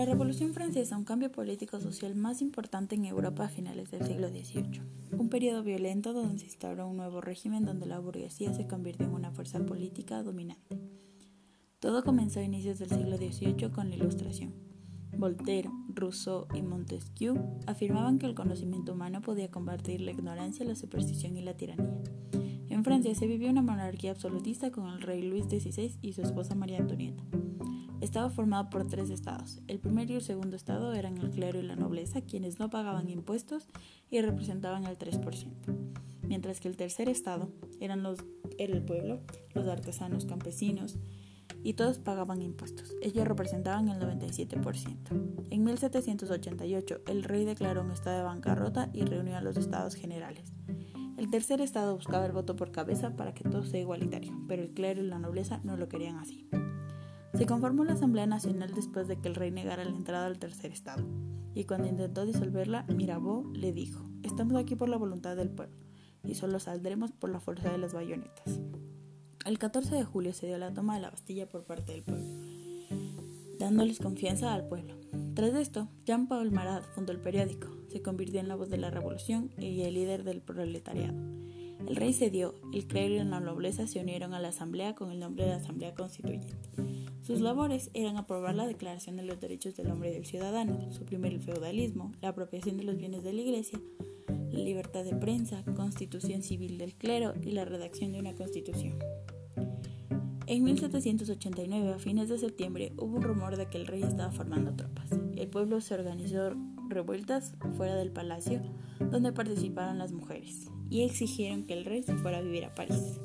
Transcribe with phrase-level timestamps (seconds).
[0.00, 4.80] La Revolución Francesa, un cambio político-social más importante en Europa a finales del siglo XVIII.
[5.12, 9.12] Un periodo violento donde se instauró un nuevo régimen donde la burguesía se convirtió en
[9.12, 10.78] una fuerza política dominante.
[11.80, 14.54] Todo comenzó a inicios del siglo XVIII con la Ilustración.
[15.18, 17.34] Voltaire, Rousseau y Montesquieu
[17.66, 22.00] afirmaban que el conocimiento humano podía combatir la ignorancia, la superstición y la tiranía.
[22.70, 26.54] En Francia se vivió una monarquía absolutista con el rey Luis XVI y su esposa
[26.54, 27.22] María Antonieta.
[28.00, 29.60] Estaba formado por tres estados.
[29.68, 33.10] El primer y el segundo estado eran el clero y la nobleza, quienes no pagaban
[33.10, 33.68] impuestos
[34.10, 35.44] y representaban el 3%,
[36.22, 38.18] mientras que el tercer estado eran los,
[38.56, 39.20] era el pueblo,
[39.54, 40.98] los artesanos campesinos,
[41.62, 42.94] y todos pagaban impuestos.
[43.02, 45.46] Ellos representaban el 97%.
[45.50, 50.52] En 1788, el rey declaró un estado de bancarrota y reunió a los estados generales.
[51.18, 54.70] El tercer estado buscaba el voto por cabeza para que todo sea igualitario, pero el
[54.70, 56.48] clero y la nobleza no lo querían así.
[57.40, 60.72] Se conformó la Asamblea Nacional después de que el rey negara la entrada al tercer
[60.72, 61.06] estado,
[61.54, 65.74] y cuando intentó disolverla, Mirabeau le dijo, estamos aquí por la voluntad del pueblo,
[66.22, 68.60] y solo saldremos por la fuerza de las bayonetas.
[69.46, 72.28] El 14 de julio se dio la toma de la Bastilla por parte del pueblo,
[73.58, 74.96] dándoles confianza al pueblo.
[75.34, 79.50] Tras esto, Jean-Paul Marat fundó el periódico, se convirtió en la voz de la revolución
[79.56, 81.16] y el líder del proletariado.
[81.86, 85.18] El rey cedió, el clero y la nobleza se unieron a la asamblea con el
[85.18, 86.54] nombre de Asamblea Constituyente.
[87.22, 91.32] Sus labores eran aprobar la Declaración de los Derechos del Hombre y del Ciudadano, suprimir
[91.32, 93.80] el feudalismo, la apropiación de los bienes de la Iglesia,
[94.50, 98.98] la libertad de prensa, constitución civil del clero y la redacción de una constitución.
[100.46, 104.74] En 1789, a fines de septiembre, hubo un rumor de que el rey estaba formando
[104.74, 105.08] tropas.
[105.36, 106.56] El pueblo se organizó
[106.90, 108.60] revueltas fuera del palacio,
[109.10, 113.20] donde participaron las mujeres, y exigieron que el rey se fuera a vivir a París.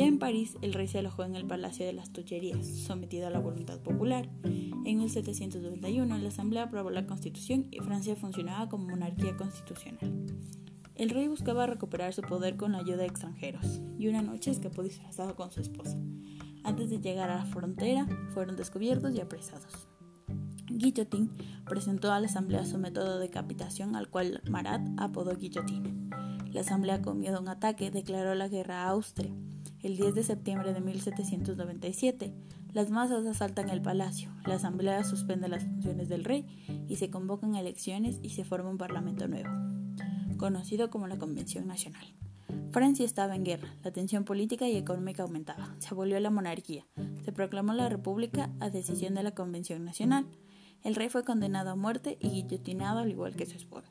[0.00, 3.30] Ya en París, el rey se alojó en el Palacio de las Tullerías, sometido a
[3.30, 4.30] la voluntad popular.
[4.44, 10.26] En 1791, la Asamblea aprobó la Constitución y Francia funcionaba como monarquía constitucional.
[10.94, 14.82] El rey buscaba recuperar su poder con la ayuda de extranjeros, y una noche escapó
[14.82, 15.98] disfrazado con su esposa.
[16.64, 19.89] Antes de llegar a la frontera, fueron descubiertos y apresados.
[20.70, 21.30] Guillotin
[21.68, 25.90] presentó a la Asamblea su método de decapitación, al cual Marat apodó guillotina.
[26.52, 29.32] La Asamblea, con miedo a un ataque, declaró la guerra a Austria.
[29.82, 32.34] El 10 de septiembre de 1797,
[32.72, 36.46] las masas asaltan el palacio, la asamblea suspende las funciones del rey
[36.86, 39.48] y se convocan elecciones y se forma un parlamento nuevo,
[40.36, 42.04] conocido como la Convención Nacional.
[42.70, 46.86] Francia estaba en guerra, la tensión política y económica aumentaba, se abolió la monarquía,
[47.24, 50.26] se proclamó la república a decisión de la Convención Nacional.
[50.82, 53.90] El rey fue condenado a muerte y guillotinado al igual que su esposa.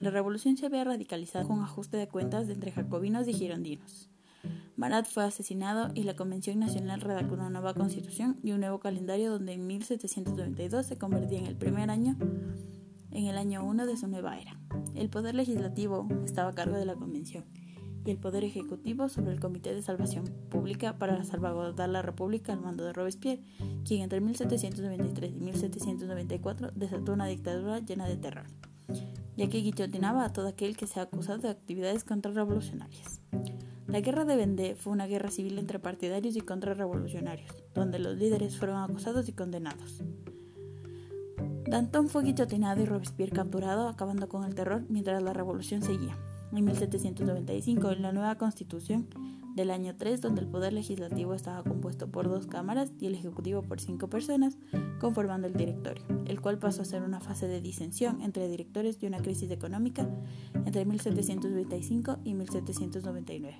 [0.00, 4.10] La revolución se había radicalizado con ajuste de cuentas entre jacobinos y girondinos.
[4.76, 9.30] Marat fue asesinado y la Convención Nacional redactó una nueva constitución y un nuevo calendario
[9.30, 12.16] donde en 1792 se convertía en el primer año
[13.10, 14.58] en el año 1 de su nueva era.
[14.96, 17.44] El poder legislativo estaba a cargo de la Convención
[18.04, 22.60] y el poder ejecutivo sobre el Comité de Salvación Pública para salvaguardar la República al
[22.60, 23.42] mando de Robespierre,
[23.84, 28.46] quien entre 1793 y 1794 desató una dictadura llena de terror,
[29.36, 33.20] ya que guillotinaba a todo aquel que sea acusado de actividades contrarrevolucionarias.
[33.86, 38.56] La guerra de Vendée fue una guerra civil entre partidarios y contrarrevolucionarios, donde los líderes
[38.56, 40.02] fueron acusados y condenados.
[41.66, 46.16] Danton fue guillotinado y Robespierre capturado, acabando con el terror mientras la revolución seguía.
[46.52, 49.08] En 1795, en la nueva constitución
[49.54, 53.62] del año 3, donde el poder legislativo estaba compuesto por dos cámaras y el ejecutivo
[53.62, 54.58] por cinco personas,
[55.00, 59.06] conformando el directorio, el cual pasó a ser una fase de disensión entre directores y
[59.06, 60.08] una crisis económica
[60.66, 63.58] entre 1795 y 1799.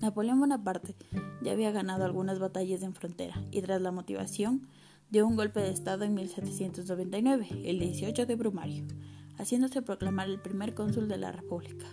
[0.00, 0.94] Napoleón Bonaparte
[1.42, 4.68] ya había ganado algunas batallas en frontera y tras la motivación
[5.10, 8.84] dio un golpe de Estado en 1799, el 18 de Brumario,
[9.38, 11.86] haciéndose proclamar el primer cónsul de la República.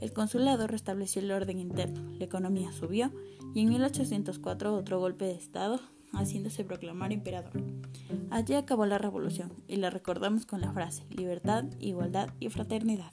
[0.00, 3.10] El consulado restableció el orden interno, la economía subió
[3.54, 5.80] y en 1804 otro golpe de Estado,
[6.12, 7.52] haciéndose proclamar emperador.
[8.30, 13.12] Allí acabó la revolución y la recordamos con la frase libertad, igualdad y fraternidad.